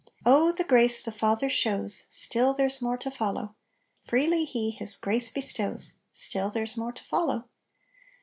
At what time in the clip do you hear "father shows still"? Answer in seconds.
1.11-2.55